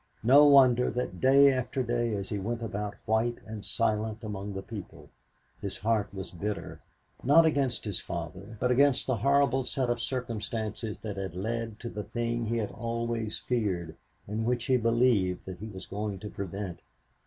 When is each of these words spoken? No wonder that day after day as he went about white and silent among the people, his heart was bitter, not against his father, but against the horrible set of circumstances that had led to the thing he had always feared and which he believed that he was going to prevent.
No 0.23 0.47
wonder 0.47 0.89
that 0.89 1.21
day 1.21 1.53
after 1.53 1.83
day 1.83 2.15
as 2.15 2.29
he 2.29 2.39
went 2.39 2.63
about 2.63 2.95
white 3.05 3.37
and 3.45 3.63
silent 3.63 4.23
among 4.23 4.53
the 4.53 4.63
people, 4.63 5.11
his 5.61 5.77
heart 5.77 6.11
was 6.11 6.31
bitter, 6.31 6.79
not 7.21 7.45
against 7.45 7.85
his 7.85 7.99
father, 7.99 8.57
but 8.59 8.71
against 8.71 9.05
the 9.05 9.17
horrible 9.17 9.63
set 9.63 9.91
of 9.91 10.01
circumstances 10.01 10.97
that 11.01 11.17
had 11.17 11.35
led 11.35 11.79
to 11.81 11.89
the 11.89 12.03
thing 12.03 12.47
he 12.47 12.57
had 12.57 12.71
always 12.71 13.37
feared 13.37 13.95
and 14.25 14.43
which 14.43 14.65
he 14.65 14.75
believed 14.75 15.45
that 15.45 15.59
he 15.59 15.67
was 15.67 15.85
going 15.85 16.17
to 16.17 16.31
prevent. 16.31 16.81